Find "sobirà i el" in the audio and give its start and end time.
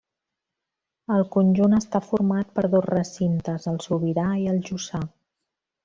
3.89-4.63